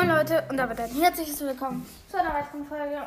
Moin 0.00 0.08
Leute 0.08 0.42
und 0.48 0.56
damit 0.56 0.80
ein 0.80 0.88
herzliches 0.88 1.42
Willkommen 1.42 1.84
zu 2.08 2.18
einer 2.18 2.32
weiteren 2.32 2.64
Folge 2.64 3.02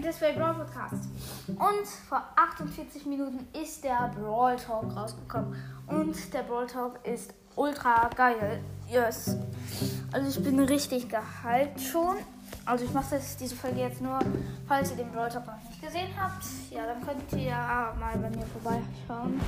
des 0.00 0.20
Way 0.20 0.34
Brawl 0.34 0.54
Podcast. 0.54 1.08
Und 1.48 1.86
vor 2.08 2.22
48 2.36 3.04
Minuten 3.04 3.48
ist 3.60 3.82
der 3.82 4.12
Brawl 4.16 4.54
Talk 4.54 4.94
rausgekommen. 4.94 5.56
Und 5.88 6.14
der 6.32 6.44
Brawl 6.44 6.68
Talk 6.68 7.00
ist 7.04 7.34
ultra 7.56 8.08
geil. 8.14 8.60
Yes. 8.88 9.36
Also 10.12 10.38
ich 10.38 10.44
bin 10.44 10.60
richtig 10.60 11.08
gehypt 11.08 11.80
schon. 11.80 12.14
Also 12.64 12.84
ich 12.84 12.92
mache 12.92 13.20
diese 13.40 13.56
Folge 13.56 13.80
jetzt 13.80 14.00
nur, 14.00 14.20
falls 14.68 14.92
ihr 14.92 14.98
den 14.98 15.10
Brawl 15.10 15.28
Talk 15.28 15.48
noch 15.48 15.60
nicht 15.68 15.75
gesehen 15.86 16.08
habt. 16.18 16.44
Ja, 16.70 16.86
dann 16.86 17.04
könnt 17.04 17.32
ihr 17.32 17.48
ja 17.48 17.94
mal 17.98 18.18
bei 18.18 18.30
mir 18.30 18.46
vorbeischauen. 18.46 19.40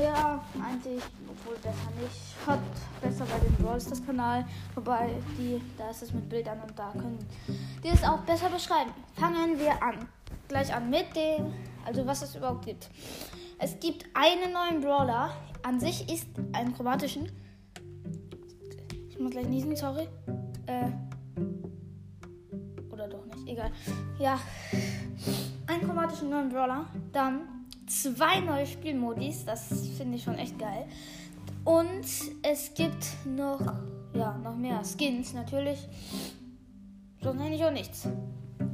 Ja, 0.00 0.42
eigentlich, 0.62 1.02
obwohl 1.28 1.54
besser 1.56 1.90
nicht. 2.00 2.46
Hat 2.46 2.60
besser 3.00 3.24
bei 3.26 3.38
dem 3.46 3.54
Brawl 3.56 3.80
Stars 3.80 4.04
Kanal. 4.04 4.44
Wobei, 4.74 5.10
die, 5.38 5.60
da 5.76 5.90
ist 5.90 6.02
es 6.02 6.12
mit 6.12 6.28
Bildern 6.28 6.60
und 6.60 6.78
da 6.78 6.90
können 6.92 7.18
die 7.84 7.88
es 7.88 8.02
auch 8.02 8.20
besser 8.20 8.48
beschreiben. 8.48 8.90
Fangen 9.14 9.58
wir 9.58 9.82
an. 9.82 10.08
Gleich 10.48 10.74
an 10.74 10.90
mit 10.90 11.14
dem, 11.14 11.52
also 11.84 12.06
was 12.06 12.22
es 12.22 12.34
überhaupt 12.34 12.64
gibt. 12.64 12.88
Es 13.58 13.78
gibt 13.78 14.06
einen 14.14 14.52
neuen 14.52 14.80
Brawler. 14.80 15.30
An 15.62 15.80
sich 15.80 16.10
ist 16.12 16.28
ein 16.52 16.74
chromatischen. 16.74 17.30
Ich 19.10 19.18
muss 19.18 19.30
gleich 19.30 19.46
niesen, 19.46 19.76
sorry. 19.76 20.08
Äh, 20.66 20.90
oder 22.90 23.08
doch 23.08 23.24
nicht, 23.26 23.48
egal. 23.48 23.70
Ja, 24.18 24.38
einen 25.66 25.82
chromatischen 25.82 26.30
neuen 26.30 26.48
Brawler. 26.48 26.86
Dann 27.12 27.42
zwei 27.86 28.40
neue 28.40 28.66
Spielmodis, 28.66 29.44
das 29.44 29.88
finde 29.96 30.16
ich 30.16 30.22
schon 30.22 30.36
echt 30.36 30.58
geil. 30.58 30.86
Und 31.64 32.06
es 32.42 32.74
gibt 32.74 33.06
noch, 33.24 33.60
ja, 34.14 34.36
noch 34.38 34.56
mehr 34.56 34.82
Skins 34.84 35.34
natürlich. 35.34 35.78
Sonst 37.22 37.38
nenne 37.38 37.56
ich 37.56 37.64
auch 37.64 37.72
nichts. 37.72 38.06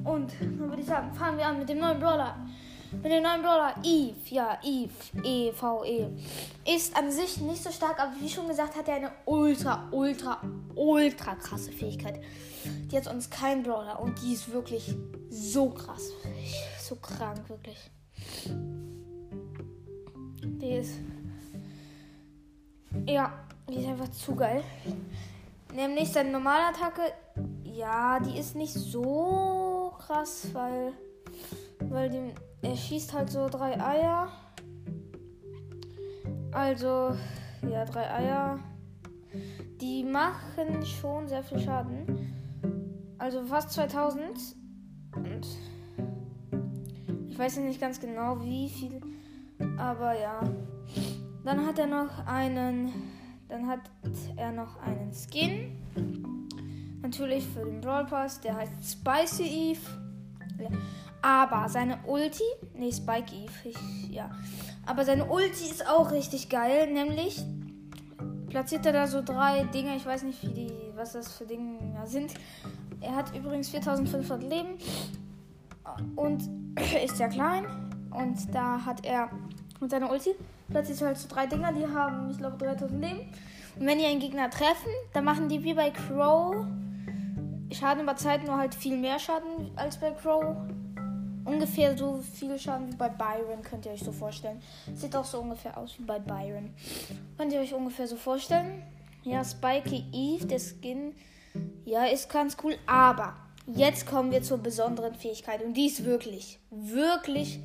Und 0.04 0.32
dann 0.40 0.58
würde 0.58 0.82
ich 0.82 0.86
sagen, 0.86 1.12
fangen 1.14 1.38
wir 1.38 1.46
an 1.46 1.58
mit 1.58 1.68
dem 1.68 1.78
neuen 1.78 1.98
Brawler. 1.98 2.36
Mit 3.00 3.10
dem 3.10 3.22
neuen 3.22 3.40
Brawler 3.40 3.74
Eve, 3.82 4.14
ja, 4.28 4.58
Eve, 4.62 4.92
E-V-E. 5.24 6.04
-E. 6.04 6.76
Ist 6.76 6.94
an 6.94 7.10
sich 7.10 7.38
nicht 7.38 7.62
so 7.62 7.70
stark, 7.70 7.98
aber 7.98 8.12
wie 8.20 8.28
schon 8.28 8.46
gesagt, 8.46 8.76
hat 8.76 8.86
er 8.86 8.96
eine 8.96 9.12
ultra, 9.24 9.88
ultra, 9.90 10.42
ultra 10.74 11.34
krasse 11.36 11.72
Fähigkeit. 11.72 12.20
Die 12.64 12.96
hat 12.96 13.04
sonst 13.04 13.30
kein 13.30 13.62
Brawler 13.62 13.98
und 14.00 14.20
die 14.22 14.34
ist 14.34 14.52
wirklich 14.52 14.94
so 15.30 15.70
krass. 15.70 16.10
So 16.80 16.96
krank, 16.96 17.48
wirklich. 17.48 17.78
Die 20.42 20.72
ist. 20.72 20.94
Ja, 23.06 23.32
die 23.68 23.76
ist 23.76 23.86
einfach 23.86 24.10
zu 24.10 24.36
geil. 24.36 24.62
Nämlich 25.74 26.12
seine 26.12 26.30
normale 26.30 26.66
Attacke. 26.66 27.14
Ja, 27.64 28.20
die 28.20 28.38
ist 28.38 28.54
nicht 28.54 28.74
so 28.74 29.94
krass, 29.98 30.48
weil. 30.52 30.92
Weil 31.90 32.10
die, 32.10 32.34
er 32.62 32.76
schießt 32.76 33.12
halt 33.12 33.30
so 33.30 33.48
drei 33.48 33.80
Eier. 33.80 34.28
Also, 36.52 37.16
ja, 37.68 37.84
drei 37.84 38.10
Eier. 38.10 38.58
Die 39.80 40.04
machen 40.04 40.84
schon 40.84 41.26
sehr 41.26 41.42
viel 41.42 41.58
Schaden. 41.58 42.34
Also 43.18 43.42
fast 43.44 43.70
2000. 43.70 44.56
Und 45.16 45.46
ich 47.28 47.38
weiß 47.38 47.56
nicht 47.58 47.80
ganz 47.80 48.00
genau, 48.00 48.40
wie 48.42 48.68
viel. 48.68 49.00
Aber 49.78 50.18
ja. 50.18 50.40
Dann 51.44 51.66
hat 51.66 51.78
er 51.78 51.86
noch 51.86 52.26
einen. 52.26 52.92
Dann 53.48 53.66
hat 53.66 53.80
er 54.36 54.52
noch 54.52 54.80
einen 54.80 55.12
Skin. 55.12 55.76
Natürlich 57.02 57.46
für 57.46 57.64
den 57.64 57.80
Brawl 57.80 58.06
Pass. 58.06 58.40
Der 58.40 58.56
heißt 58.56 58.72
Spicy 58.84 59.72
Eve. 59.72 60.11
Aber 61.22 61.68
seine 61.68 61.98
Ulti. 62.06 62.42
Nee, 62.74 62.92
Spike 62.92 63.34
Eve. 63.34 63.68
Ich, 63.68 64.10
ja. 64.10 64.30
Aber 64.86 65.04
seine 65.04 65.26
Ulti 65.26 65.64
ist 65.70 65.86
auch 65.88 66.10
richtig 66.10 66.48
geil. 66.48 66.92
Nämlich 66.92 67.42
platziert 68.48 68.84
er 68.86 68.92
da 68.92 69.06
so 69.06 69.22
drei 69.22 69.64
Dinge. 69.64 69.96
Ich 69.96 70.04
weiß 70.04 70.24
nicht, 70.24 70.42
wie 70.42 70.52
die, 70.52 70.72
was 70.94 71.12
das 71.12 71.32
für 71.32 71.46
Dinge 71.46 71.78
sind. 72.04 72.34
Er 73.00 73.14
hat 73.14 73.34
übrigens 73.34 73.68
4500 73.70 74.42
Leben. 74.42 74.78
Und 76.16 76.42
ist 77.04 77.18
ja 77.18 77.28
klein. 77.28 77.66
Und 78.10 78.54
da 78.54 78.84
hat 78.84 79.06
er 79.06 79.30
mit 79.80 79.90
seiner 79.90 80.10
Ulti 80.10 80.30
plötzlich 80.68 81.00
halt 81.02 81.16
so 81.18 81.28
drei 81.28 81.46
Dinger, 81.46 81.72
die 81.72 81.86
haben, 81.86 82.30
ich 82.30 82.38
glaube, 82.38 82.56
3000 82.58 83.00
Leben. 83.00 83.20
Und 83.78 83.86
wenn 83.86 83.98
die 83.98 84.04
einen 84.04 84.20
Gegner 84.20 84.50
treffen, 84.50 84.90
dann 85.12 85.24
machen 85.24 85.48
die 85.48 85.62
wie 85.62 85.74
bei 85.74 85.90
Crow 85.90 86.66
Schaden 87.72 88.02
über 88.02 88.16
Zeit, 88.16 88.44
nur 88.44 88.56
halt 88.56 88.74
viel 88.74 88.96
mehr 88.96 89.18
Schaden 89.18 89.70
als 89.76 89.96
bei 89.98 90.10
Crow. 90.10 90.56
Ungefähr 91.44 91.96
so 91.96 92.20
viel 92.34 92.58
Schaden 92.58 92.92
wie 92.92 92.96
bei 92.96 93.08
Byron, 93.08 93.62
könnt 93.62 93.86
ihr 93.86 93.92
euch 93.92 94.02
so 94.02 94.12
vorstellen. 94.12 94.62
Sieht 94.94 95.16
auch 95.16 95.24
so 95.24 95.40
ungefähr 95.40 95.76
aus 95.76 95.98
wie 95.98 96.04
bei 96.04 96.18
Byron. 96.18 96.74
Könnt 97.36 97.52
ihr 97.52 97.60
euch 97.60 97.74
ungefähr 97.74 98.06
so 98.06 98.16
vorstellen? 98.16 98.82
Ja, 99.24 99.44
Spikey 99.44 100.04
Eve, 100.12 100.46
der 100.46 100.58
Skin, 100.58 101.14
ja, 101.84 102.04
ist 102.04 102.28
ganz 102.28 102.56
cool. 102.62 102.76
Aber 102.86 103.34
jetzt 103.66 104.06
kommen 104.06 104.30
wir 104.30 104.42
zur 104.42 104.58
besonderen 104.58 105.14
Fähigkeit. 105.14 105.62
Und 105.62 105.74
die 105.74 105.86
ist 105.86 106.04
wirklich, 106.04 106.58
wirklich 106.70 107.60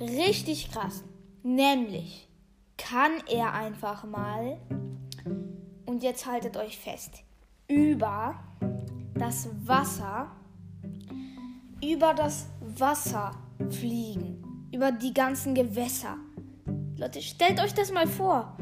richtig 0.00 0.70
krass. 0.70 1.02
Nämlich 1.42 2.28
kann 2.76 3.12
er 3.30 3.54
einfach 3.54 4.04
mal, 4.04 4.56
und 5.86 6.02
jetzt 6.02 6.26
haltet 6.26 6.56
euch 6.56 6.78
fest, 6.78 7.22
über 7.68 8.34
das 9.14 9.48
Wasser, 9.64 10.30
über 11.82 12.14
das 12.14 12.46
Wasser 12.80 13.32
fliegen. 13.70 14.68
Über 14.72 14.92
die 14.92 15.14
ganzen 15.14 15.54
Gewässer. 15.54 16.16
Leute, 16.96 17.22
stellt 17.22 17.60
euch 17.60 17.74
das 17.74 17.92
mal 17.92 18.06
vor. 18.06 18.56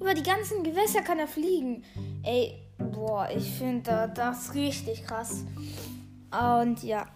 Über 0.00 0.14
die 0.14 0.22
ganzen 0.22 0.62
Gewässer 0.62 1.02
kann 1.02 1.18
er 1.18 1.28
fliegen. 1.28 1.82
Ey, 2.22 2.54
boah, 2.78 3.28
ich 3.34 3.50
finde 3.50 4.10
das 4.14 4.54
richtig 4.54 5.04
krass. 5.04 5.44
Und 6.30 6.82
ja. 6.82 7.06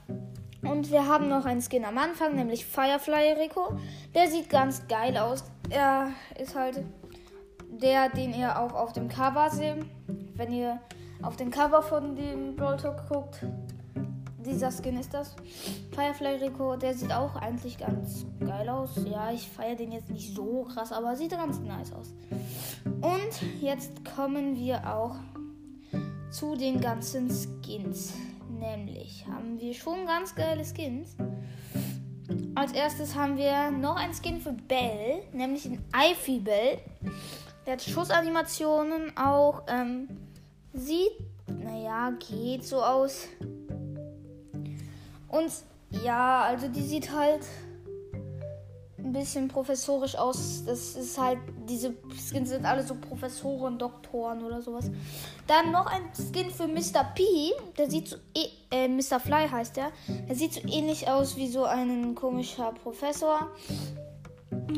Und 0.62 0.90
wir 0.90 1.06
haben 1.06 1.28
noch 1.28 1.44
einen 1.44 1.62
Skin 1.62 1.84
am 1.84 1.98
Anfang, 1.98 2.34
nämlich 2.34 2.64
Firefly 2.64 3.34
Rico. 3.40 3.78
Der 4.14 4.28
sieht 4.28 4.48
ganz 4.48 4.86
geil 4.88 5.16
aus. 5.16 5.44
Er 5.70 6.10
ist 6.38 6.54
halt 6.54 6.82
der, 7.70 8.08
den 8.08 8.34
ihr 8.34 8.58
auch 8.58 8.72
auf 8.72 8.92
dem 8.92 9.08
Cover 9.08 9.50
seht. 9.50 9.84
Wenn 10.34 10.52
ihr 10.52 10.80
auf 11.22 11.36
dem 11.36 11.50
Cover 11.50 11.82
von 11.82 12.16
dem 12.16 12.56
Brawl 12.56 12.76
Talk 12.76 13.08
guckt, 13.08 13.46
dieser 14.44 14.70
Skin 14.70 14.98
ist 14.98 15.14
das. 15.14 15.34
Firefly 15.92 16.44
Rico, 16.44 16.76
der 16.76 16.94
sieht 16.94 17.12
auch 17.12 17.34
eigentlich 17.36 17.78
ganz 17.78 18.26
geil 18.40 18.68
aus. 18.68 18.90
Ja, 19.04 19.32
ich 19.32 19.48
feiere 19.48 19.76
den 19.76 19.92
jetzt 19.92 20.10
nicht 20.10 20.34
so 20.34 20.64
krass, 20.64 20.92
aber 20.92 21.16
sieht 21.16 21.30
ganz 21.30 21.58
nice 21.60 21.92
aus. 21.92 22.14
Und 22.84 23.62
jetzt 23.62 24.04
kommen 24.04 24.56
wir 24.56 24.94
auch 24.94 25.16
zu 26.30 26.56
den 26.56 26.80
ganzen 26.80 27.30
Skins. 27.30 28.12
Nämlich 28.48 29.26
haben 29.26 29.58
wir 29.58 29.74
schon 29.74 30.06
ganz 30.06 30.34
geile 30.34 30.64
Skins. 30.64 31.16
Als 32.54 32.72
erstes 32.72 33.14
haben 33.14 33.36
wir 33.36 33.70
noch 33.70 33.96
ein 33.96 34.12
Skin 34.14 34.40
für 34.40 34.52
Bell, 34.52 35.22
nämlich 35.32 35.66
ein 35.66 35.84
Ivy 35.94 36.38
Bell. 36.38 36.78
Der 37.66 37.74
hat 37.74 37.82
Schussanimationen 37.82 39.16
auch. 39.16 39.62
Ähm, 39.68 40.08
sieht, 40.72 41.12
naja, 41.46 42.12
geht 42.12 42.64
so 42.64 42.82
aus. 42.82 43.28
Und 45.34 45.52
ja, 46.04 46.42
also 46.42 46.68
die 46.68 46.82
sieht 46.82 47.10
halt 47.12 47.40
ein 48.98 49.12
bisschen 49.12 49.48
professorisch 49.48 50.14
aus. 50.16 50.64
Das 50.64 50.94
ist 50.94 51.20
halt, 51.20 51.38
diese 51.68 51.94
Skins 52.16 52.50
sind 52.50 52.64
alle 52.64 52.82
so 52.84 52.94
Professoren, 52.94 53.78
Doktoren 53.78 54.42
oder 54.44 54.62
sowas. 54.62 54.90
Dann 55.46 55.72
noch 55.72 55.86
ein 55.86 56.02
Skin 56.14 56.50
für 56.50 56.68
Mr. 56.68 57.04
P. 57.14 57.24
Der 57.76 57.90
sieht 57.90 58.08
so, 58.08 58.16
äh, 58.70 58.88
Mr. 58.88 59.18
Fly 59.18 59.48
heißt 59.48 59.76
der. 59.76 59.90
Der 60.28 60.36
sieht 60.36 60.54
so 60.54 60.60
ähnlich 60.60 61.08
aus 61.08 61.36
wie 61.36 61.48
so 61.48 61.64
ein 61.64 62.14
komischer 62.14 62.72
Professor. 62.72 63.50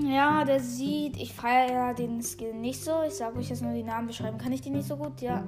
Ja, 0.02 0.44
der 0.44 0.61
sieht, 0.61 1.19
ich 1.19 1.35
feiere 1.35 1.73
ja 1.73 1.93
den 1.93 2.23
Skin 2.23 2.61
nicht 2.62 2.82
so. 2.82 3.02
Ich 3.06 3.14
sage 3.14 3.38
euch 3.38 3.50
jetzt 3.50 3.62
nur 3.62 3.75
die 3.75 3.82
Namen 3.82 4.09
beschreiben. 4.09 4.38
Kann 4.38 4.52
ich 4.52 4.62
die 4.62 4.70
nicht 4.70 4.88
so 4.88 4.97
gut? 4.97 5.20
Ja. 5.20 5.44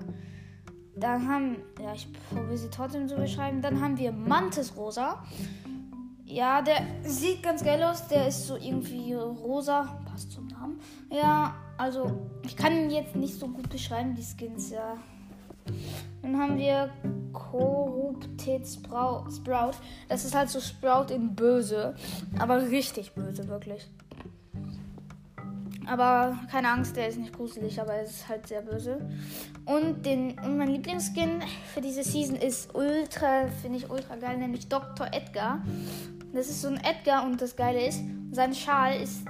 Dann 1.01 1.29
haben, 1.29 1.57
ja, 1.83 1.93
ich 1.93 2.09
probiere 2.29 2.57
sie 2.57 2.71
trotzdem 2.71 3.09
zu 3.09 3.17
beschreiben. 3.17 3.63
Dann 3.63 3.81
haben 3.81 3.99
wir 3.99 4.13
Mantis 4.13 4.77
Rosa. 4.77 5.23
Ja, 6.25 6.61
der 6.61 6.83
sieht 7.03 7.43
ganz 7.43 7.65
geil 7.65 7.83
aus. 7.83 8.07
Der 8.09 8.29
ist 8.29 8.47
so 8.47 8.57
irgendwie 8.57 9.15
rosa. 9.15 10.01
Passt 10.05 10.33
zum 10.33 10.47
Namen. 10.49 10.79
Ja, 11.11 11.55
also 11.77 12.29
ich 12.45 12.57
kann 12.57 12.73
ihn 12.73 12.91
jetzt 12.91 13.17
nicht 13.17 13.35
so 13.35 13.49
gut 13.49 13.71
beschreiben, 13.71 14.15
die 14.15 14.23
Skins, 14.23 14.71
ja. 14.71 14.97
Dann 16.23 16.39
haben 16.39 16.59
wir 16.59 16.91
Korrupted 17.33 18.67
Sprout. 18.67 19.73
Das 20.09 20.25
ist 20.25 20.35
halt 20.35 20.51
so 20.51 20.61
Sprout 20.61 21.13
in 21.13 21.35
böse. 21.35 21.95
Aber 22.39 22.61
richtig 22.71 23.13
böse, 23.13 23.49
wirklich. 23.49 23.89
Aber 25.89 26.39
keine 26.51 26.71
Angst, 26.71 26.97
der 26.97 27.09
ist 27.09 27.19
nicht 27.19 27.33
gruselig, 27.33 27.81
aber 27.81 27.95
er 27.95 28.03
ist 28.03 28.29
halt 28.29 28.47
sehr 28.47 28.61
böse. 28.61 29.01
Und, 29.65 30.05
den, 30.05 30.39
und 30.39 30.59
mein 30.59 30.69
Lieblingsskin 30.69 31.41
für 31.73 31.81
diese 31.81 32.05
Season 32.05 32.37
ist 32.37 32.75
ultra, 32.75 33.47
finde 33.63 33.79
ich 33.79 33.91
ultra 33.91 34.17
geil, 34.17 34.37
nämlich 34.37 34.69
Dr. 34.69 35.07
Edgar. 35.13 35.63
Das 36.35 36.49
ist 36.49 36.61
so 36.61 36.69
ein 36.69 36.77
Edgar 36.85 37.25
und 37.25 37.41
das 37.41 37.57
Geile 37.57 37.87
ist, 37.87 38.03
sein 38.33 38.55
Schal 38.55 39.01
ist 39.01 39.23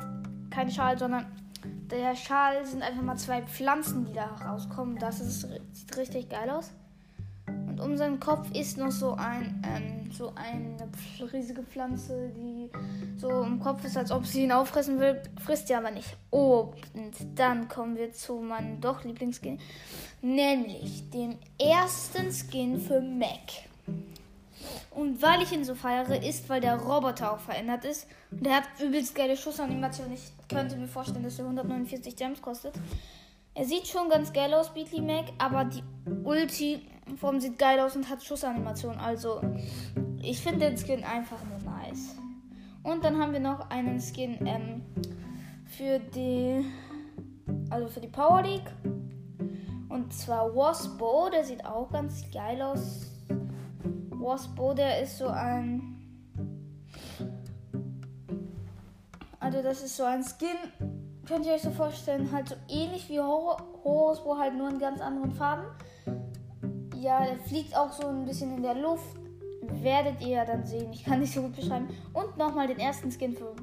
kein 0.50 0.70
Schal, 0.70 0.98
sondern 0.98 1.26
der 1.90 2.16
Schal 2.16 2.66
sind 2.66 2.82
einfach 2.82 3.02
mal 3.02 3.16
zwei 3.16 3.42
Pflanzen, 3.42 4.04
die 4.06 4.12
da 4.12 4.26
rauskommen. 4.26 4.98
Das 4.98 5.20
ist, 5.20 5.48
sieht 5.72 5.96
richtig 5.96 6.28
geil 6.28 6.50
aus. 6.50 6.72
Und 7.46 7.80
um 7.80 7.96
seinen 7.96 8.18
Kopf 8.18 8.50
ist 8.52 8.78
noch 8.78 8.90
so 8.90 9.14
ein, 9.14 9.62
ähm, 9.64 9.97
so 10.12 10.32
eine 10.34 10.76
riesige 11.32 11.62
Pflanze, 11.62 12.30
die 12.36 12.70
so 13.16 13.42
im 13.42 13.60
Kopf 13.60 13.84
ist, 13.84 13.96
als 13.96 14.10
ob 14.10 14.26
sie 14.26 14.44
ihn 14.44 14.52
auffressen 14.52 14.98
will. 14.98 15.22
Frisst 15.44 15.68
sie 15.68 15.74
aber 15.74 15.90
nicht. 15.90 16.16
Oh, 16.30 16.72
und 16.94 17.14
dann 17.34 17.68
kommen 17.68 17.96
wir 17.96 18.12
zu 18.12 18.36
meinem 18.36 18.80
doch 18.80 19.04
Lieblingsskin. 19.04 19.58
Nämlich 20.22 21.08
dem 21.10 21.38
ersten 21.58 22.32
Skin 22.32 22.80
für 22.80 23.00
Mac. 23.00 23.68
Und 24.90 25.22
weil 25.22 25.42
ich 25.42 25.52
ihn 25.52 25.64
so 25.64 25.74
feiere, 25.74 26.22
ist, 26.22 26.48
weil 26.48 26.60
der 26.60 26.76
Roboter 26.76 27.32
auch 27.32 27.40
verändert 27.40 27.84
ist. 27.84 28.06
Und 28.30 28.44
der 28.44 28.56
hat 28.56 28.64
übelst 28.82 29.14
geile 29.14 29.36
Schussanimation. 29.36 30.12
Ich 30.12 30.32
könnte 30.48 30.76
mir 30.76 30.88
vorstellen, 30.88 31.22
dass 31.22 31.38
er 31.38 31.44
149 31.44 32.16
Gems 32.16 32.42
kostet. 32.42 32.74
Er 33.54 33.64
sieht 33.64 33.88
schon 33.88 34.08
ganz 34.08 34.32
geil 34.32 34.54
aus, 34.54 34.72
Beatly 34.72 35.00
Mac, 35.00 35.26
aber 35.38 35.64
die 35.64 35.82
Ulti-Form 37.08 37.40
sieht 37.40 37.58
geil 37.58 37.80
aus 37.80 37.96
und 37.96 38.08
hat 38.08 38.22
Schussanimation. 38.22 38.98
Also, 38.98 39.40
ich 40.20 40.40
finde 40.40 40.70
den 40.70 40.76
Skin 40.76 41.04
einfach 41.04 41.38
nur 41.44 41.58
nice. 41.72 42.16
Und 42.82 43.04
dann 43.04 43.18
haben 43.18 43.32
wir 43.32 43.40
noch 43.40 43.70
einen 43.70 44.00
Skin 44.00 44.38
ähm, 44.46 44.82
für 45.66 45.98
die, 45.98 46.64
also 47.70 47.88
für 47.88 48.00
die 48.00 48.08
Power 48.08 48.42
League. 48.42 48.70
Und 49.88 50.12
zwar 50.12 50.54
Waspo, 50.54 51.28
der 51.30 51.44
sieht 51.44 51.64
auch 51.64 51.90
ganz 51.90 52.24
geil 52.30 52.60
aus. 52.60 53.06
Waspo, 54.10 54.74
der 54.74 55.02
ist 55.02 55.18
so 55.18 55.28
ein. 55.28 55.94
Also, 59.40 59.62
das 59.62 59.82
ist 59.82 59.96
so 59.96 60.04
ein 60.04 60.22
Skin, 60.22 60.48
könnt 61.26 61.46
ihr 61.46 61.54
euch 61.54 61.62
so 61.62 61.70
vorstellen, 61.70 62.30
halt 62.32 62.48
so 62.48 62.54
ähnlich 62.68 63.08
wie 63.08 63.20
Horus, 63.20 64.20
wo 64.24 64.36
halt 64.36 64.54
nur 64.54 64.68
in 64.68 64.78
ganz 64.78 65.00
anderen 65.00 65.32
Farben. 65.32 65.64
Ja, 67.00 67.24
der 67.24 67.38
fliegt 67.38 67.76
auch 67.76 67.92
so 67.92 68.08
ein 68.08 68.24
bisschen 68.24 68.56
in 68.56 68.62
der 68.62 68.74
Luft. 68.74 69.16
Werdet 69.62 70.20
ihr 70.20 70.28
ja 70.28 70.44
dann 70.44 70.64
sehen. 70.66 70.92
Ich 70.92 71.04
kann 71.04 71.20
nicht 71.20 71.32
so 71.32 71.42
gut 71.42 71.54
beschreiben. 71.54 71.88
Und 72.12 72.36
nochmal 72.36 72.66
den 72.66 72.78
ersten 72.78 73.10
Skin 73.12 73.36
für 73.36 73.54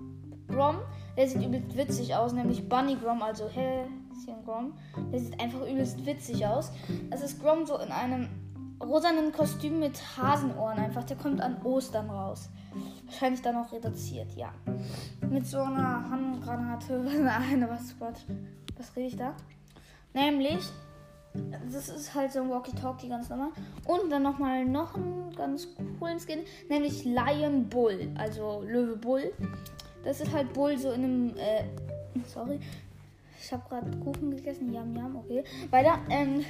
Grom. 0.47 0.77
Der 1.17 1.27
sieht 1.27 1.45
übelst 1.45 1.75
witzig 1.75 2.15
aus, 2.15 2.31
nämlich 2.33 2.67
Bunny 2.67 2.95
Grom, 2.95 3.21
also 3.21 3.49
Häschen 3.49 4.43
Grom. 4.45 4.73
Der 5.11 5.19
sieht 5.19 5.39
einfach 5.39 5.61
übelst 5.67 6.05
witzig 6.05 6.45
aus. 6.45 6.71
Das 7.09 7.21
ist 7.21 7.41
Grom 7.41 7.65
so 7.65 7.77
in 7.77 7.91
einem 7.91 8.29
rosanen 8.81 9.31
Kostüm 9.33 9.79
mit 9.79 9.99
Hasenohren 10.17 10.77
einfach. 10.77 11.03
Der 11.03 11.17
kommt 11.17 11.41
an 11.41 11.61
Ostern 11.63 12.09
raus. 12.09 12.49
Wahrscheinlich 13.05 13.41
dann 13.41 13.57
auch 13.57 13.71
reduziert, 13.71 14.31
ja. 14.35 14.53
Mit 15.29 15.45
so 15.45 15.59
einer 15.59 16.09
Handgranate. 16.09 16.99
Nein, 17.21 17.65
was, 17.69 17.95
was, 17.99 18.25
was 18.77 18.95
rede 18.95 19.07
ich 19.07 19.17
da? 19.17 19.35
Nämlich, 20.13 20.63
das 21.71 21.89
ist 21.89 22.13
halt 22.13 22.31
so 22.31 22.41
ein 22.41 22.49
Walkie-Talkie 22.49 23.09
ganz 23.09 23.29
normal. 23.29 23.49
Und 23.85 24.09
dann 24.09 24.23
nochmal 24.23 24.65
noch 24.65 24.95
einen 24.95 25.33
ganz 25.35 25.67
coolen 25.99 26.19
Skin, 26.19 26.39
nämlich 26.69 27.05
Lion 27.05 27.67
Bull, 27.69 28.11
also 28.15 28.63
Löwe 28.65 28.97
Bull. 28.97 29.33
Das 30.03 30.21
ist 30.21 30.31
halt 30.31 30.53
Bull 30.53 30.77
so 30.77 30.91
in 30.91 31.03
einem, 31.03 31.37
äh, 31.37 31.63
sorry, 32.27 32.59
ich 33.41 33.51
habe 33.51 33.63
gerade 33.67 33.97
Kuchen 33.99 34.35
gegessen, 34.35 34.73
yam 34.73 34.95
yam, 34.95 35.15
okay. 35.15 35.43
Weiter, 35.69 35.99
ähm, 36.09 36.39
äh, 36.39 36.45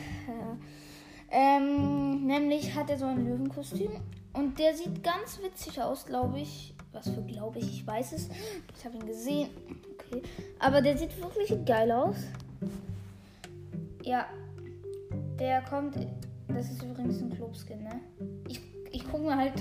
ähm, 1.32 2.26
nämlich 2.26 2.76
hat 2.76 2.90
er 2.90 2.98
so 2.98 3.06
ein 3.06 3.26
Löwenkostüm 3.26 3.92
und 4.34 4.60
der 4.60 4.74
sieht 4.74 5.04
ganz 5.04 5.42
witzig 5.42 5.82
aus, 5.82 6.06
glaube 6.06 6.40
ich. 6.40 6.74
Was 6.92 7.10
für 7.10 7.22
glaube 7.22 7.60
ich, 7.60 7.66
ich 7.66 7.88
weiß 7.88 8.14
es. 8.14 8.30
Ich 8.78 8.86
habe 8.86 8.96
ihn 8.96 9.06
gesehen. 9.06 9.50
Okay. 9.94 10.22
Aber 10.60 10.82
der 10.82 10.98
sieht 10.98 11.22
wirklich 11.22 11.54
geil 11.66 11.92
aus. 11.92 12.16
Ja. 14.04 14.28
Der 15.40 15.62
kommt. 15.62 15.96
Das 16.48 16.72
ist 16.72 16.84
übrigens 16.84 17.22
ein 17.22 17.32
Clubskin, 17.32 17.84
ne? 17.84 18.00
Ich, 18.48 18.62
ich 18.92 19.10
gucke 19.10 19.24
mir 19.24 19.36
halt 19.36 19.54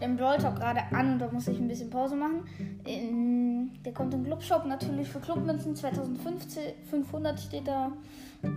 den 0.00 0.16
Brawl 0.16 0.38
Talk 0.38 0.56
gerade 0.56 0.80
an 0.92 1.14
und 1.14 1.18
da 1.18 1.30
muss 1.30 1.48
ich 1.48 1.58
ein 1.58 1.68
bisschen 1.68 1.88
Pause 1.88 2.16
machen. 2.16 2.44
In, 2.84 3.70
der 3.84 3.92
kommt 3.94 4.12
im 4.12 4.24
Clubshop 4.24 4.66
natürlich 4.66 5.08
für 5.08 5.20
Clubmünzen 5.20 5.76
2015. 5.76 6.62
500 6.90 7.40
steht 7.40 7.68
da. 7.68 7.92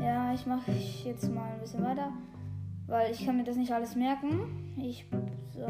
Ja, 0.02 0.34
ich 0.34 0.46
mache 0.46 0.72
jetzt 1.04 1.32
mal 1.32 1.54
ein 1.54 1.60
bisschen 1.60 1.84
weiter 1.84 2.12
weil 2.88 3.12
ich 3.12 3.26
kann 3.26 3.38
mir 3.38 3.44
das 3.44 3.56
nicht 3.56 3.72
alles 3.72 3.96
merken. 3.96 4.74
Ich, 4.78 5.06
so. 5.54 5.68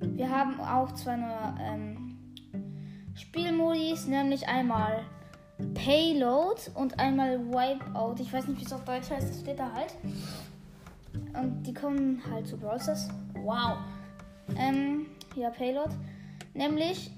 Wir 0.00 0.30
haben 0.30 0.60
auch 0.60 0.92
zwei 0.92 1.16
neue 1.16 1.54
ähm, 1.60 2.18
Spielmodis, 3.14 4.06
nämlich 4.06 4.48
einmal 4.48 5.02
Payload 5.74 6.60
und 6.74 6.98
einmal 6.98 7.38
Wipeout. 7.38 8.16
Ich 8.20 8.32
weiß 8.32 8.48
nicht, 8.48 8.60
wie 8.60 8.64
es 8.64 8.72
auf 8.72 8.84
Deutsch 8.84 9.10
heißt, 9.10 9.30
das 9.30 9.40
steht 9.40 9.58
da 9.58 9.72
halt. 9.72 9.94
Und 11.34 11.62
die 11.64 11.74
kommen 11.74 12.22
halt 12.30 12.46
zu 12.46 12.56
Brawl 12.56 12.78
Wow. 13.42 13.78
Ähm, 14.56 15.06
ja, 15.36 15.50
Payload. 15.50 15.90
Nämlich, 16.54 17.10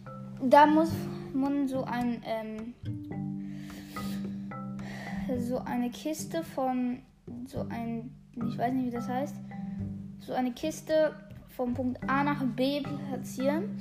da 0.42 0.66
muss 0.66 0.90
man 1.32 1.66
so 1.66 1.84
ein, 1.84 2.22
ähm, 2.24 2.74
so 5.38 5.58
eine 5.58 5.90
Kiste 5.90 6.42
von 6.42 7.02
so 7.46 7.66
ein 7.68 8.10
ich 8.44 8.58
weiß 8.58 8.72
nicht, 8.72 8.86
wie 8.86 8.90
das 8.90 9.08
heißt, 9.08 9.36
so 10.20 10.32
eine 10.34 10.52
Kiste 10.52 11.14
vom 11.56 11.74
Punkt 11.74 11.98
A 12.08 12.22
nach 12.22 12.42
B 12.44 12.82
platzieren. 12.82 13.78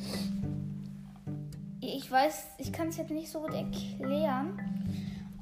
Ich 1.96 2.12
weiß, 2.12 2.48
ich 2.58 2.74
kann 2.74 2.90
es 2.90 2.98
jetzt 2.98 3.12
nicht 3.12 3.30
so 3.30 3.40
gut 3.40 3.54
erklären. 3.54 4.60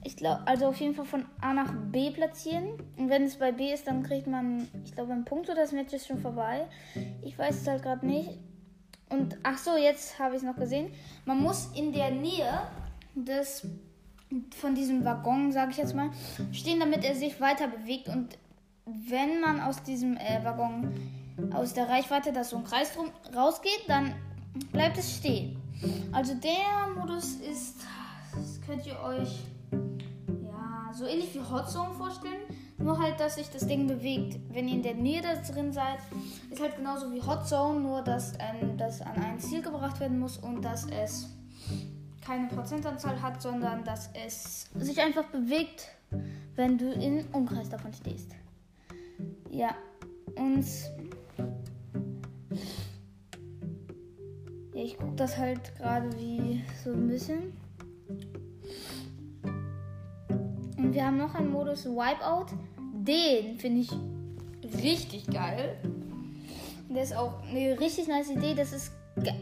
Ich 0.03 0.15
glaube, 0.15 0.41
also 0.45 0.67
auf 0.67 0.79
jeden 0.79 0.93
Fall 0.93 1.05
von 1.05 1.25
A 1.41 1.51
nach 1.51 1.73
B 1.91 2.11
platzieren. 2.11 2.73
Und 2.95 3.09
wenn 3.09 3.23
es 3.23 3.37
bei 3.37 3.51
B 3.51 3.73
ist, 3.73 3.87
dann 3.87 4.03
kriegt 4.03 4.27
man, 4.27 4.67
ich 4.85 4.93
glaube, 4.93 5.13
einen 5.13 5.25
Punkt 5.25 5.49
oder 5.49 5.61
das 5.61 5.71
Match 5.71 5.93
ist 5.93 6.05
schon 6.05 6.19
vorbei. 6.19 6.67
Ich 7.23 7.39
weiß 7.39 7.61
es 7.61 7.67
halt 7.67 7.81
gerade 7.81 8.05
nicht. 8.05 8.37
Und 9.09 9.37
ach 9.41 9.57
so, 9.57 9.77
jetzt 9.77 10.19
habe 10.19 10.35
ich 10.35 10.41
es 10.41 10.47
noch 10.47 10.55
gesehen. 10.55 10.91
Man 11.25 11.41
muss 11.41 11.71
in 11.75 11.91
der 11.91 12.11
Nähe 12.11 12.61
des 13.15 13.67
von 14.55 14.75
diesem 14.75 15.03
Waggon, 15.05 15.51
sage 15.51 15.71
ich 15.71 15.77
jetzt 15.77 15.95
mal, 15.95 16.09
stehen, 16.51 16.79
damit 16.79 17.03
er 17.03 17.15
sich 17.15 17.39
weiter 17.39 17.67
bewegt 17.67 18.09
und 18.09 18.37
wenn 18.85 19.39
man 19.41 19.61
aus 19.61 19.83
diesem 19.83 20.17
äh, 20.17 20.43
Waggon 20.43 20.91
aus 21.53 21.73
der 21.73 21.87
Reichweite, 21.87 22.33
dass 22.33 22.49
so 22.49 22.57
ein 22.57 22.63
Kreis 22.63 22.93
drum 22.93 23.11
rausgeht, 23.35 23.83
dann 23.87 24.15
bleibt 24.71 24.97
es 24.97 25.17
stehen. 25.17 25.57
Also 26.11 26.33
der 26.35 26.93
Modus 26.95 27.35
ist, 27.35 27.77
das 28.33 28.59
könnt 28.65 28.85
ihr 28.85 28.99
euch 29.01 29.39
ja 30.43 30.91
so 30.93 31.05
ähnlich 31.05 31.33
wie 31.33 31.39
Hot 31.39 31.69
Zone 31.69 31.93
vorstellen. 31.93 32.41
Nur 32.77 32.99
halt, 32.99 33.19
dass 33.19 33.35
sich 33.35 33.49
das 33.49 33.67
Ding 33.67 33.87
bewegt. 33.87 34.39
Wenn 34.51 34.67
ihr 34.67 34.75
in 34.75 34.83
der 34.83 34.95
Nähe 34.95 35.21
da 35.21 35.35
drin 35.35 35.71
seid, 35.71 35.99
ist 36.49 36.61
halt 36.61 36.75
genauso 36.75 37.11
wie 37.13 37.21
Hot 37.21 37.47
Zone, 37.47 37.79
nur 37.79 38.01
dass 38.01 38.33
ähm, 38.39 38.77
das 38.77 39.01
an 39.01 39.15
ein 39.15 39.39
Ziel 39.39 39.61
gebracht 39.61 39.99
werden 39.99 40.19
muss 40.19 40.37
und 40.37 40.61
dass 40.63 40.85
es 40.89 41.29
keine 42.25 42.47
Prozentanzahl 42.47 43.21
hat, 43.21 43.41
sondern 43.41 43.83
dass 43.83 44.09
es 44.25 44.69
sich 44.75 44.99
einfach 45.01 45.25
bewegt, 45.25 45.89
wenn 46.55 46.77
du 46.77 46.91
im 46.91 47.25
Umkreis 47.31 47.69
davon 47.69 47.93
stehst. 47.93 48.31
Ja, 49.49 49.75
und 50.35 50.65
ich 54.83 54.97
gucke 54.97 55.15
das 55.15 55.37
halt 55.37 55.75
gerade 55.77 56.09
wie 56.17 56.63
so 56.83 56.91
ein 56.91 57.07
bisschen. 57.07 57.53
Und 60.77 60.93
wir 60.93 61.05
haben 61.05 61.17
noch 61.17 61.33
einen 61.35 61.51
Modus 61.51 61.85
Wipeout. 61.85 62.47
Den 62.93 63.57
finde 63.57 63.81
ich 63.81 63.91
richtig 64.81 65.27
geil. 65.27 65.77
Der 66.89 67.03
ist 67.03 67.15
auch 67.15 67.41
eine 67.49 67.79
richtig 67.79 68.07
nice 68.07 68.29
Idee. 68.29 68.53
Das 68.55 68.73
ist 68.73 68.91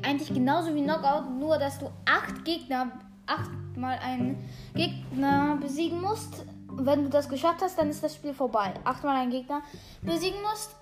eigentlich 0.03 0.33
genauso 0.33 0.73
wie 0.75 0.83
Knockout, 0.83 1.29
nur 1.39 1.57
dass 1.57 1.79
du 1.79 1.87
acht 2.05 2.45
Gegner, 2.45 2.91
achtmal 3.25 3.97
einen 3.99 4.37
Gegner 4.75 5.57
besiegen 5.61 6.01
musst 6.01 6.45
wenn 6.73 7.03
du 7.03 7.09
das 7.09 7.27
geschafft 7.27 7.61
hast, 7.61 7.77
dann 7.77 7.89
ist 7.89 8.03
das 8.03 8.15
Spiel 8.15 8.33
vorbei. 8.33 8.73
Achtmal 8.83 9.17
einen 9.17 9.31
Gegner 9.31 9.61
besiegen 10.01 10.41
musst. 10.41 10.75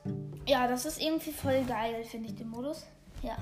Ja, 0.45 0.67
das 0.67 0.85
ist 0.85 1.01
irgendwie 1.01 1.31
voll 1.31 1.63
geil, 1.67 2.03
finde 2.03 2.29
ich, 2.29 2.35
den 2.35 2.49
Modus. 2.49 2.85
Ja. 3.21 3.37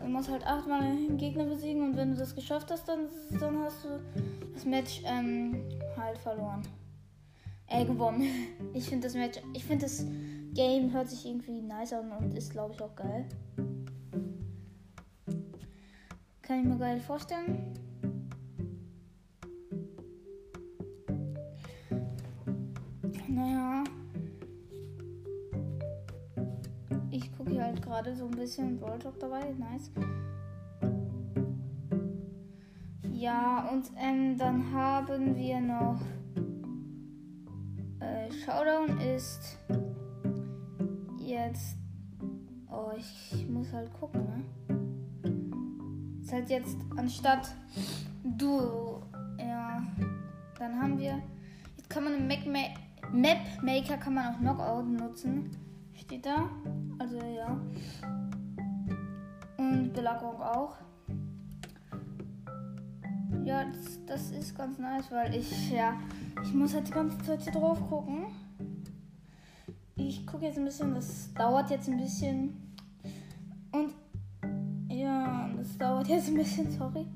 Du 0.00 0.08
musst 0.08 0.30
halt 0.30 0.46
achtmal 0.46 0.82
einen 0.82 1.16
Gegner 1.16 1.44
besiegen 1.44 1.82
und 1.82 1.96
wenn 1.96 2.10
du 2.10 2.16
das 2.16 2.34
geschafft 2.34 2.70
hast, 2.70 2.88
dann, 2.88 3.08
dann 3.38 3.58
hast 3.58 3.84
du 3.84 3.88
das 4.52 4.64
Match 4.64 5.02
ähm, 5.04 5.62
halt 5.96 6.18
verloren. 6.18 6.62
Äh, 7.66 7.84
gewonnen. 7.84 8.26
Ich 8.74 8.88
finde 8.88 9.06
das 9.06 9.14
Match, 9.14 9.40
ich 9.52 9.64
finde 9.64 9.84
das 9.84 10.04
Game 10.54 10.92
hört 10.92 11.08
sich 11.08 11.26
irgendwie 11.26 11.60
nice 11.60 11.92
an 11.92 12.10
und 12.12 12.34
ist, 12.34 12.50
glaube 12.50 12.74
ich, 12.74 12.82
auch 12.82 12.94
geil. 12.94 13.26
Kann 16.42 16.60
ich 16.60 16.66
mir 16.66 16.78
geil 16.78 17.00
vorstellen. 17.00 17.74
Naja. 23.28 23.84
Halt 27.70 27.82
gerade 27.82 28.16
so 28.16 28.24
ein 28.24 28.32
bisschen 28.32 28.78
Brawl 28.78 28.98
dabei. 29.20 29.54
Nice. 29.56 29.90
Ja, 33.12 33.68
und 33.70 33.90
ähm, 33.96 34.36
dann 34.36 34.72
haben 34.72 35.36
wir 35.36 35.60
noch. 35.60 36.00
Äh, 38.00 38.32
Showdown 38.32 38.98
ist 38.98 39.58
jetzt. 41.18 41.76
Oh, 42.70 42.90
ich 42.96 43.48
muss 43.48 43.72
halt 43.72 43.92
gucken, 43.92 44.24
ne? 44.24 46.20
Ist 46.20 46.32
halt 46.32 46.50
jetzt 46.50 46.76
anstatt 46.96 47.54
Duo. 48.24 49.02
Ja. 49.38 49.82
Dann 50.58 50.80
haben 50.80 50.98
wir. 50.98 51.22
Jetzt 51.76 51.88
kann 51.88 52.04
man 52.04 52.14
im 52.14 52.26
Mac 52.26 52.46
Map 53.12 53.38
Maker 53.62 53.96
kann 53.96 54.14
man 54.14 54.34
auch 54.34 54.38
Knockout 54.38 54.86
nutzen. 54.86 55.50
Steht 55.94 56.24
da. 56.26 56.48
Also 57.00 57.16
ja. 57.16 57.58
Und 59.56 59.92
Belagerung 59.94 60.42
auch. 60.42 60.76
Ja, 63.42 63.64
das, 63.64 64.04
das, 64.04 64.30
ist 64.32 64.54
ganz 64.54 64.78
nice, 64.78 65.10
weil 65.10 65.34
ich, 65.34 65.70
ja, 65.70 65.98
ich 66.44 66.52
muss 66.52 66.74
halt 66.74 66.88
die 66.88 66.92
ganze 66.92 67.16
Zeit 67.22 67.40
hier 67.40 67.52
drauf 67.52 67.80
gucken. 67.88 68.26
Ich 69.96 70.26
gucke 70.26 70.44
jetzt 70.44 70.58
ein 70.58 70.66
bisschen, 70.66 70.94
das 70.94 71.32
dauert 71.32 71.70
jetzt 71.70 71.88
ein 71.88 71.96
bisschen. 71.96 72.74
Und 73.72 73.94
ja, 74.90 75.48
das 75.56 75.78
dauert 75.78 76.06
jetzt 76.06 76.28
ein 76.28 76.34
bisschen, 76.34 76.70
sorry. 76.70 77.06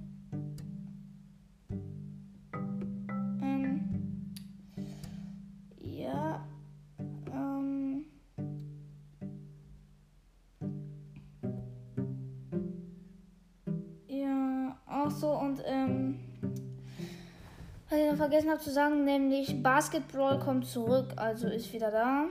Noch 18.10 18.16
vergessen 18.16 18.50
habe 18.50 18.60
zu 18.60 18.72
sagen, 18.72 19.04
nämlich 19.04 19.62
Basketball 19.62 20.38
kommt 20.38 20.66
zurück, 20.66 21.12
also 21.16 21.48
ist 21.48 21.72
wieder 21.72 21.90
da. 21.90 22.24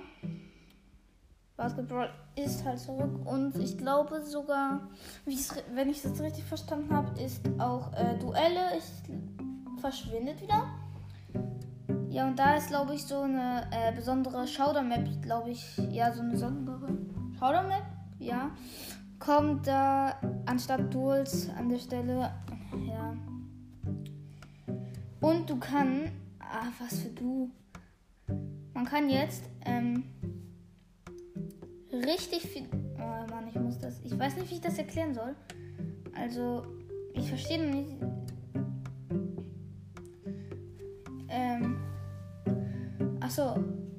Basketball 1.56 2.10
ist 2.36 2.66
halt 2.66 2.80
zurück 2.80 3.26
und 3.26 3.56
ich 3.58 3.78
glaube 3.78 4.22
sogar, 4.24 4.82
wenn 5.74 5.90
ich 5.90 6.02
das 6.02 6.20
richtig 6.20 6.44
verstanden 6.44 6.94
habe, 6.94 7.20
ist 7.22 7.42
auch 7.60 7.94
äh, 7.94 8.18
Duelle 8.18 8.76
ist, 8.76 9.04
verschwindet 9.80 10.42
wieder. 10.42 10.66
Ja, 12.10 12.28
und 12.28 12.38
da 12.38 12.56
ist, 12.58 12.68
glaube 12.68 12.94
ich, 12.96 13.04
so 13.04 13.22
eine 13.22 13.68
äh, 13.72 13.92
besondere 13.92 14.48
Showdown-Map, 14.48 15.22
glaube 15.22 15.52
ich, 15.52 15.78
ja, 15.92 16.12
so 16.12 16.22
eine 16.22 16.32
besondere 16.32 16.88
Showdown-Map, 17.40 17.84
ja, 18.20 18.52
kommt 19.20 19.68
da 19.68 20.16
anstatt 20.46 20.94
Duels 20.94 21.50
an 21.58 21.70
der 21.70 21.80
Stelle, 21.80 22.32
ja, 22.88 23.16
und 25.24 25.50
du 25.50 25.58
kannst. 25.58 26.12
Ah, 26.40 26.68
was 26.80 27.00
für 27.00 27.10
du. 27.10 27.50
Man 28.74 28.86
kann 28.86 29.10
jetzt 29.10 29.44
ähm, 29.66 30.04
richtig 31.92 32.44
viel. 32.44 32.68
Oh 32.98 33.32
Mann, 33.32 33.48
ich 33.48 33.56
muss 33.56 33.80
das. 33.80 34.02
Ich 34.04 34.20
weiß 34.20 34.36
nicht, 34.36 34.52
wie 34.52 34.56
ich 34.56 34.62
das 34.62 34.78
erklären 34.78 35.14
soll. 35.14 35.34
Also, 36.14 36.64
ich 37.14 37.30
verstehe 37.30 37.72
nicht. 37.72 37.96
Ähm. 41.30 41.78
Achso, 43.22 43.56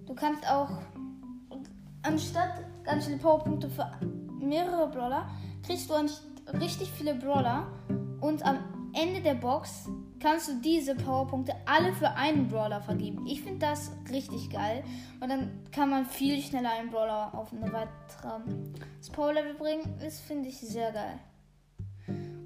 du 0.06 0.14
kannst 0.14 0.46
auch. 0.46 0.82
Anstatt 2.02 2.62
ganz 2.84 3.06
viele 3.06 3.16
Powerpunkte 3.16 3.70
für 3.70 3.90
mehrere 4.38 4.90
Brawler, 4.90 5.30
kriegst 5.64 5.88
du 5.88 5.94
richtig 6.60 6.90
viele 6.90 7.14
Brawler. 7.14 7.66
Und 8.24 8.42
am 8.42 8.56
Ende 8.94 9.20
der 9.20 9.34
Box 9.34 9.86
kannst 10.18 10.48
du 10.48 10.54
diese 10.62 10.94
Powerpunkte 10.94 11.52
alle 11.66 11.92
für 11.92 12.08
einen 12.08 12.48
Brawler 12.48 12.80
vergeben. 12.80 13.26
Ich 13.26 13.42
finde 13.42 13.58
das 13.58 13.92
richtig 14.10 14.48
geil. 14.48 14.82
Und 15.20 15.28
dann 15.28 15.62
kann 15.72 15.90
man 15.90 16.06
viel 16.06 16.40
schneller 16.40 16.70
einen 16.70 16.88
Brawler 16.88 17.34
auf 17.34 17.52
eine 17.52 17.70
weitere 17.70 18.40
Power-Level 19.12 19.52
bringen. 19.56 19.98
Das 20.00 20.20
finde 20.20 20.48
ich 20.48 20.58
sehr 20.58 20.90
geil. 20.92 21.18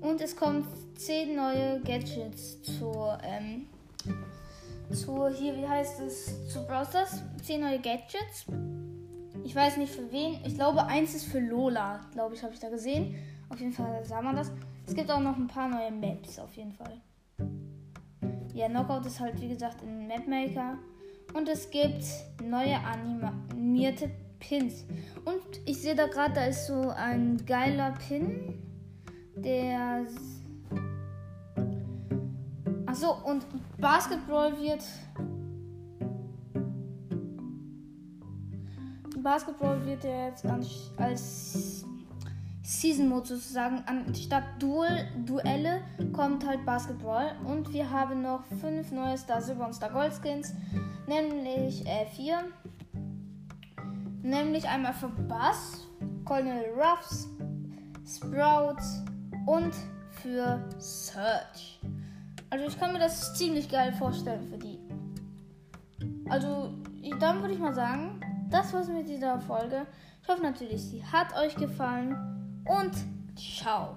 Und 0.01 0.21
es 0.21 0.35
kommen 0.35 0.67
10 0.97 1.37
neue 1.37 1.81
Gadgets 1.83 2.61
zur, 2.61 3.17
ähm, 3.23 3.69
zu, 4.91 5.29
hier, 5.29 5.57
wie 5.57 5.69
heißt 5.69 6.01
es, 6.01 6.49
zu 6.53 6.67
Browsers. 6.67 7.23
10 7.45 7.61
neue 7.61 7.79
Gadgets. 7.79 8.47
Ich 9.45 9.55
weiß 9.55 9.77
nicht 9.77 9.93
für 9.93 10.11
wen. 10.11 10.41
Ich 10.45 10.57
glaube, 10.57 10.85
eins 10.87 11.15
ist 11.15 11.27
für 11.27 11.39
Lola, 11.39 12.01
glaube 12.11 12.35
ich, 12.35 12.43
habe 12.43 12.53
ich 12.53 12.59
da 12.59 12.69
gesehen. 12.69 13.15
Auf 13.49 13.61
jeden 13.61 13.73
Fall 13.73 14.05
sah 14.05 14.21
man 14.21 14.35
das. 14.35 14.51
Es 14.89 14.95
gibt 14.95 15.11
auch 15.11 15.21
noch 15.21 15.37
ein 15.37 15.47
paar 15.47 15.69
neue 15.69 15.93
Maps, 15.93 16.39
auf 16.39 16.57
jeden 16.57 16.73
Fall. 16.73 17.03
Ja, 18.55 18.69
Knockout 18.69 19.05
ist 19.05 19.21
halt 19.21 19.39
wie 19.39 19.49
gesagt 19.49 19.83
in 19.83 20.09
Mapmaker. 20.09 20.79
Und 21.35 21.47
es 21.47 21.69
gibt 21.69 22.05
neue 22.43 22.79
animierte 22.79 24.11
Pins. 24.41 24.87
Und 25.27 25.61
ich 25.67 25.83
sehe 25.83 25.95
da 25.95 26.07
gerade, 26.07 26.33
da 26.33 26.45
ist 26.47 26.69
so 26.69 26.89
ein 26.89 27.37
geiler 27.45 27.93
Pin. 28.09 28.63
Der. 29.37 30.07
Achso, 32.87 33.15
und 33.27 33.45
Basketball 33.79 34.59
wird. 34.59 34.83
Basketball 39.23 39.85
wird 39.85 40.03
jetzt 40.05 40.47
als 40.97 41.85
Season 42.69 43.09
Mode 43.09 43.27
sozusagen. 43.27 43.83
Anstatt 43.87 44.45
Duel, 44.59 45.09
Duelle 45.25 45.81
kommt 46.13 46.47
halt 46.47 46.67
Basketball. 46.67 47.35
Und 47.47 47.73
wir 47.73 47.91
haben 47.91 48.21
noch 48.21 48.45
fünf 48.61 48.93
neue 48.93 49.17
Star 49.17 49.41
Silber 49.41 49.65
und 49.65 49.73
Star 49.73 49.89
Gold 49.89 50.13
Skins. 50.13 50.53
Nämlich 51.07 51.87
äh, 51.87 52.05
vier. 52.15 52.45
Nämlich 54.23 54.69
einmal 54.69 54.93
für 54.93 55.09
Bass, 55.09 55.87
Colonel 56.27 56.67
Ruffs, 56.77 57.27
Sprouts 58.07 59.03
und 59.47 59.73
für 60.11 60.63
Search. 60.79 61.81
Also 62.51 62.67
ich 62.67 62.79
kann 62.79 62.93
mir 62.93 62.99
das 62.99 63.35
ziemlich 63.35 63.71
geil 63.71 63.95
vorstellen 63.95 64.47
für 64.47 64.59
die. 64.59 64.79
Also 66.29 66.75
dann 67.19 67.41
würde 67.41 67.55
ich 67.55 67.61
mal 67.61 67.73
sagen, 67.73 68.21
das 68.51 68.75
war's 68.75 68.89
mit 68.89 69.09
dieser 69.09 69.41
Folge. 69.41 69.87
Ich 70.23 70.29
hoffe 70.29 70.43
natürlich, 70.43 70.83
sie 70.83 71.03
hat 71.03 71.35
euch 71.35 71.57
gefallen 71.57 72.38
und 72.69 72.93
ciao. 73.37 73.97